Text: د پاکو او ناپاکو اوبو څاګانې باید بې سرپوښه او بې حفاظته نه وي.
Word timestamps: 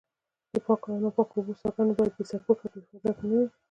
د 0.53 0.55
پاکو 0.65 0.87
او 0.93 0.99
ناپاکو 1.03 1.33
اوبو 1.37 1.53
څاګانې 1.61 1.93
باید 1.97 2.13
بې 2.17 2.23
سرپوښه 2.31 2.65
او 2.67 2.71
بې 2.73 2.79
حفاظته 2.91 3.25
نه 3.29 3.35
وي. 3.39 3.47